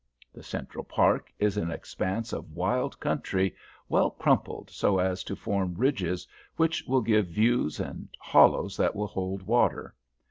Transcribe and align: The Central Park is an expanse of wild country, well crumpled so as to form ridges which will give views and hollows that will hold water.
The 0.33 0.41
Central 0.41 0.83
Park 0.83 1.31
is 1.37 1.57
an 1.57 1.69
expanse 1.69 2.33
of 2.33 2.49
wild 2.55 2.99
country, 2.99 3.53
well 3.87 4.09
crumpled 4.09 4.71
so 4.71 4.97
as 4.97 5.23
to 5.25 5.35
form 5.35 5.75
ridges 5.75 6.27
which 6.55 6.83
will 6.87 7.01
give 7.01 7.27
views 7.27 7.79
and 7.79 8.09
hollows 8.19 8.75
that 8.77 8.95
will 8.95 9.03
hold 9.05 9.43
water. 9.43 9.93